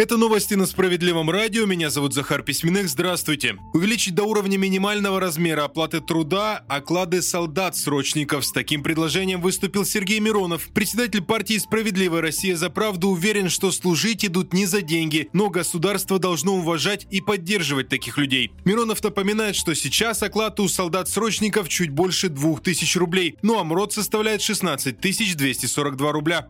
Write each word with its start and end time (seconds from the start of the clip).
Это 0.00 0.16
новости 0.16 0.54
на 0.54 0.64
Справедливом 0.64 1.28
радио. 1.28 1.66
Меня 1.66 1.90
зовут 1.90 2.14
Захар 2.14 2.42
Письменных. 2.42 2.88
Здравствуйте. 2.88 3.58
Увеличить 3.74 4.14
до 4.14 4.22
уровня 4.22 4.56
минимального 4.56 5.20
размера 5.20 5.64
оплаты 5.64 6.00
труда 6.00 6.64
оклады 6.68 7.20
солдат-срочников. 7.20 8.46
С 8.46 8.50
таким 8.50 8.82
предложением 8.82 9.42
выступил 9.42 9.84
Сергей 9.84 10.18
Миронов. 10.20 10.70
Председатель 10.72 11.20
партии 11.20 11.58
«Справедливая 11.58 12.22
Россия 12.22 12.56
за 12.56 12.70
правду» 12.70 13.10
уверен, 13.10 13.50
что 13.50 13.70
служить 13.70 14.24
идут 14.24 14.54
не 14.54 14.64
за 14.64 14.80
деньги, 14.80 15.28
но 15.34 15.50
государство 15.50 16.18
должно 16.18 16.54
уважать 16.54 17.06
и 17.10 17.20
поддерживать 17.20 17.90
таких 17.90 18.16
людей. 18.16 18.52
Миронов 18.64 19.04
напоминает, 19.04 19.54
что 19.54 19.74
сейчас 19.74 20.22
оклад 20.22 20.60
у 20.60 20.68
солдат-срочников 20.68 21.68
чуть 21.68 21.90
больше 21.90 22.30
2000 22.30 22.96
рублей, 22.96 23.36
ну 23.42 23.58
а 23.58 23.64
МРОД 23.64 23.92
составляет 23.92 24.40
16 24.40 24.98
242 24.98 26.12
рубля. 26.12 26.48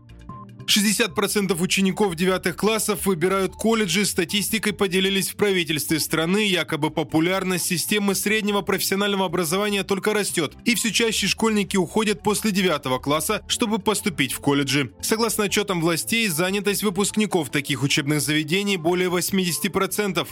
60% 0.71 1.61
учеников 1.61 2.15
девятых 2.15 2.55
классов 2.55 3.05
выбирают 3.05 3.55
колледжи. 3.55 4.05
Статистикой 4.05 4.71
поделились 4.71 5.29
в 5.29 5.35
правительстве 5.35 5.99
страны. 5.99 6.47
Якобы 6.47 6.91
популярность 6.91 7.65
системы 7.65 8.15
среднего 8.15 8.61
профессионального 8.61 9.25
образования 9.25 9.83
только 9.83 10.13
растет. 10.13 10.53
И 10.63 10.75
все 10.75 10.91
чаще 10.91 11.27
школьники 11.27 11.75
уходят 11.75 12.23
после 12.23 12.51
девятого 12.51 12.99
класса, 12.99 13.41
чтобы 13.47 13.79
поступить 13.79 14.31
в 14.31 14.39
колледжи. 14.39 14.93
Согласно 15.01 15.45
отчетам 15.45 15.81
властей, 15.81 16.27
занятость 16.29 16.83
выпускников 16.83 17.49
таких 17.49 17.83
учебных 17.83 18.21
заведений 18.21 18.77
более 18.77 19.09
80%. 19.09 20.25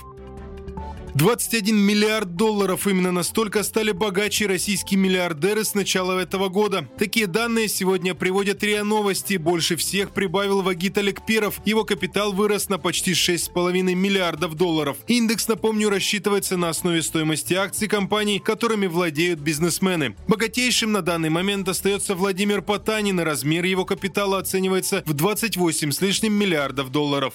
21 1.19 1.75
миллиард 1.75 2.37
долларов. 2.37 2.87
Именно 2.87 3.11
настолько 3.11 3.63
стали 3.63 3.91
богаче 3.91 4.47
российские 4.47 4.97
миллиардеры 5.01 5.65
с 5.65 5.73
начала 5.73 6.17
этого 6.17 6.47
года. 6.47 6.87
Такие 6.97 7.27
данные 7.27 7.67
сегодня 7.67 8.15
приводят 8.15 8.63
РИА 8.63 8.85
Новости. 8.85 9.35
Больше 9.35 9.75
всех 9.75 10.11
прибавил 10.11 10.61
Вагит 10.61 10.97
Алекперов. 10.97 11.59
Его 11.65 11.83
капитал 11.83 12.31
вырос 12.31 12.69
на 12.69 12.77
почти 12.77 13.11
6,5 13.11 13.81
миллиардов 13.95 14.55
долларов. 14.55 14.95
Индекс, 15.07 15.49
напомню, 15.49 15.89
рассчитывается 15.89 16.55
на 16.55 16.69
основе 16.69 17.01
стоимости 17.01 17.53
акций 17.53 17.89
компаний, 17.89 18.39
которыми 18.39 18.87
владеют 18.87 19.41
бизнесмены. 19.41 20.15
Богатейшим 20.29 20.93
на 20.93 21.01
данный 21.01 21.29
момент 21.29 21.67
остается 21.67 22.15
Владимир 22.15 22.61
Потанин, 22.61 23.19
размер 23.19 23.65
его 23.65 23.83
капитала 23.83 24.37
оценивается 24.37 25.03
в 25.05 25.11
28 25.11 25.91
с 25.91 25.99
лишним 25.99 26.31
миллиардов 26.31 26.93
долларов. 26.93 27.33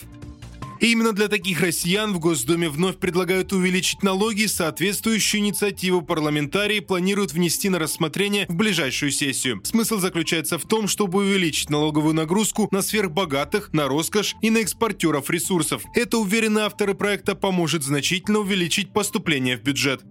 И 0.81 0.93
именно 0.93 1.13
для 1.13 1.29
таких 1.29 1.61
россиян 1.61 2.13
в 2.13 2.19
Госдуме 2.19 2.69
вновь 2.69 2.99
предлагают 2.99 3.53
увеличить 3.53 4.03
налоги. 4.03 4.47
Соответствующую 4.47 5.41
инициативу 5.41 6.03
парламентарии 6.03 6.81
планируют 6.81 7.33
внести 7.33 7.69
на 7.69 7.79
рассмотрение 7.79 8.47
в 8.49 8.55
ближайшую 8.55 9.13
сессию. 9.13 9.61
Смысл 9.65 9.99
заключается 9.99 10.59
в 10.59 10.67
том, 10.67 10.89
чтобы 10.89 11.21
увеличить 11.21 11.71
налоговую 11.71 12.15
нагрузку 12.15 12.69
на 12.71 12.83
сверхбогатых, 12.83 13.73
на 13.73 13.89
роскошь 13.89 14.35
и 14.43 14.51
на 14.51 14.59
экспортеров 14.59 15.31
ресурсов. 15.31 15.83
Это, 15.95 16.19
уверены 16.19 16.61
авторы 16.61 16.95
проекта, 16.95 17.35
поможет 17.35 17.83
значительно 17.83 18.41
увеличить 18.41 18.93
поступление 18.93 19.57
в 19.57 19.63
бюджет. 19.63 20.03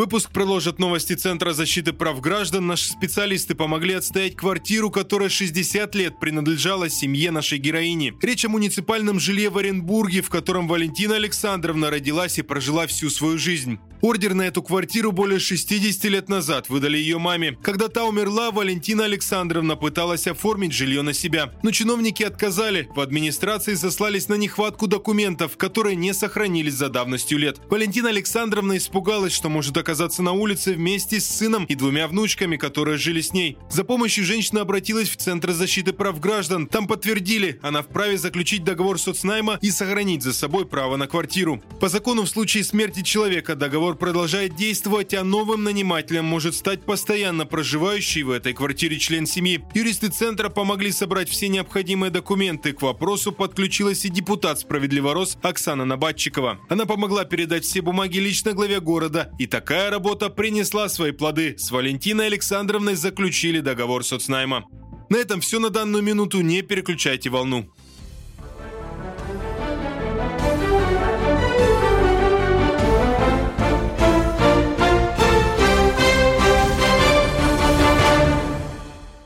Выпуск 0.00 0.30
продолжит 0.30 0.78
новости 0.78 1.12
Центра 1.12 1.52
защиты 1.52 1.92
прав 1.92 2.22
граждан. 2.22 2.66
Наши 2.66 2.88
специалисты 2.88 3.54
помогли 3.54 3.92
отстоять 3.92 4.34
квартиру, 4.34 4.90
которая 4.90 5.28
60 5.28 5.94
лет 5.94 6.18
принадлежала 6.18 6.88
семье 6.88 7.30
нашей 7.30 7.58
героини. 7.58 8.14
Речь 8.22 8.46
о 8.46 8.48
муниципальном 8.48 9.20
жилье 9.20 9.50
в 9.50 9.58
Оренбурге, 9.58 10.22
в 10.22 10.30
котором 10.30 10.68
Валентина 10.68 11.16
Александровна 11.16 11.90
родилась 11.90 12.38
и 12.38 12.42
прожила 12.42 12.86
всю 12.86 13.10
свою 13.10 13.36
жизнь. 13.36 13.78
Ордер 14.00 14.32
на 14.32 14.46
эту 14.46 14.62
квартиру 14.62 15.12
более 15.12 15.38
60 15.38 16.02
лет 16.04 16.30
назад 16.30 16.70
выдали 16.70 16.96
ее 16.96 17.18
маме. 17.18 17.58
Когда 17.62 17.88
та 17.88 18.04
умерла, 18.04 18.50
Валентина 18.50 19.04
Александровна 19.04 19.76
пыталась 19.76 20.26
оформить 20.26 20.72
жилье 20.72 21.02
на 21.02 21.12
себя. 21.12 21.52
Но 21.62 21.70
чиновники 21.70 22.22
отказали. 22.22 22.88
В 22.96 23.00
администрации 23.00 23.74
заслались 23.74 24.28
на 24.28 24.36
нехватку 24.36 24.86
документов, 24.86 25.58
которые 25.58 25.96
не 25.96 26.14
сохранились 26.14 26.72
за 26.72 26.88
давностью 26.88 27.36
лет. 27.36 27.60
Валентина 27.68 28.08
Александровна 28.08 28.78
испугалась, 28.78 29.34
что 29.34 29.50
может 29.50 29.76
оказаться 29.76 29.89
на 30.22 30.32
улице 30.32 30.74
вместе 30.74 31.20
с 31.20 31.26
сыном 31.26 31.64
и 31.64 31.74
двумя 31.74 32.06
внучками, 32.08 32.56
которые 32.56 32.96
жили 32.96 33.20
с 33.20 33.32
ней. 33.32 33.56
За 33.70 33.84
помощью 33.84 34.24
женщина 34.24 34.60
обратилась 34.60 35.08
в 35.08 35.16
Центр 35.16 35.52
защиты 35.52 35.92
прав 35.92 36.20
граждан. 36.20 36.66
Там 36.66 36.86
подтвердили, 36.86 37.58
она 37.62 37.82
вправе 37.82 38.16
заключить 38.18 38.64
договор 38.64 38.98
соцнайма 38.98 39.58
и 39.60 39.70
сохранить 39.70 40.22
за 40.22 40.32
собой 40.32 40.66
право 40.66 40.96
на 40.96 41.06
квартиру. 41.06 41.62
По 41.80 41.88
закону 41.88 42.22
в 42.22 42.28
случае 42.28 42.64
смерти 42.64 43.02
человека 43.02 43.54
договор 43.54 43.96
продолжает 43.96 44.56
действовать, 44.56 45.14
а 45.14 45.24
новым 45.24 45.64
нанимателем 45.64 46.24
может 46.24 46.54
стать 46.54 46.84
постоянно 46.84 47.46
проживающий 47.46 48.22
в 48.22 48.30
этой 48.30 48.52
квартире 48.52 48.98
член 48.98 49.26
семьи. 49.26 49.64
Юристы 49.74 50.08
Центра 50.08 50.48
помогли 50.48 50.92
собрать 50.92 51.28
все 51.28 51.48
необходимые 51.48 52.10
документы. 52.10 52.72
К 52.72 52.82
вопросу 52.82 53.32
подключилась 53.32 54.04
и 54.04 54.08
депутат 54.08 54.60
«Справедливо 54.60 55.14
Рос» 55.14 55.36
Оксана 55.42 55.84
Набатчикова. 55.84 56.60
Она 56.68 56.86
помогла 56.86 57.24
передать 57.24 57.64
все 57.64 57.82
бумаги 57.82 58.18
лично 58.18 58.52
главе 58.52 58.80
города. 58.80 59.32
И 59.38 59.46
такая 59.80 59.92
работа 59.92 60.28
принесла 60.28 60.90
свои 60.90 61.10
плоды. 61.10 61.56
С 61.56 61.70
Валентиной 61.70 62.26
Александровной 62.26 62.96
заключили 62.96 63.60
договор 63.60 64.04
соцнайма. 64.04 64.66
На 65.08 65.16
этом 65.16 65.40
все 65.40 65.58
на 65.58 65.70
данную 65.70 66.02
минуту. 66.02 66.42
Не 66.42 66.60
переключайте 66.60 67.30
волну. 67.30 67.72